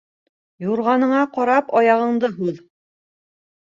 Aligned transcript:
Юрғаныңа 0.67 1.21
ҡарап 1.37 1.71
аяғыңды 1.85 2.35
һуҙ 2.43 2.67